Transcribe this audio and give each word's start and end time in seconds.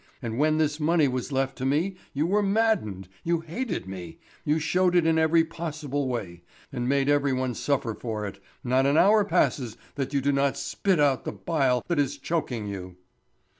And 0.19 0.39
when 0.39 0.57
this 0.57 0.79
money 0.79 1.07
was 1.07 1.31
left 1.31 1.55
to 1.59 1.63
me 1.63 1.95
you 2.11 2.25
were 2.25 2.41
maddened, 2.41 3.07
you 3.23 3.41
hated 3.41 3.85
me, 3.87 4.17
you 4.43 4.57
showed 4.57 4.95
it 4.95 5.05
in 5.05 5.19
every 5.19 5.43
possible 5.43 6.07
way, 6.07 6.41
and 6.73 6.89
made 6.89 7.07
every 7.07 7.33
one 7.33 7.53
suffer 7.53 7.93
for 7.93 8.25
it; 8.25 8.39
not 8.63 8.87
an 8.87 8.97
hour 8.97 9.23
passes 9.23 9.77
that 9.93 10.11
you 10.11 10.19
do 10.19 10.31
not 10.31 10.57
spit 10.57 10.99
out 10.99 11.23
the 11.23 11.31
bile 11.31 11.83
that 11.87 11.99
is 11.99 12.17
choking 12.17 12.65
you." 12.65 12.95